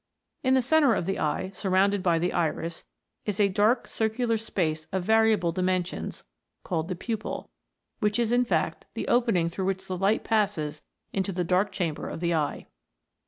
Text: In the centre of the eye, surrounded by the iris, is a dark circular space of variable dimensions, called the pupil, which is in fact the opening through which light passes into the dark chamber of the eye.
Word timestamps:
In 0.43 0.55
the 0.55 0.63
centre 0.63 0.95
of 0.95 1.05
the 1.05 1.19
eye, 1.19 1.51
surrounded 1.53 2.01
by 2.01 2.17
the 2.17 2.33
iris, 2.33 2.85
is 3.23 3.39
a 3.39 3.49
dark 3.49 3.87
circular 3.87 4.35
space 4.35 4.87
of 4.91 5.03
variable 5.03 5.51
dimensions, 5.51 6.23
called 6.63 6.87
the 6.87 6.95
pupil, 6.95 7.51
which 7.99 8.17
is 8.17 8.31
in 8.31 8.43
fact 8.43 8.85
the 8.95 9.07
opening 9.07 9.47
through 9.47 9.65
which 9.65 9.87
light 9.91 10.23
passes 10.23 10.81
into 11.13 11.31
the 11.31 11.43
dark 11.43 11.71
chamber 11.71 12.09
of 12.09 12.19
the 12.19 12.33
eye. 12.33 12.65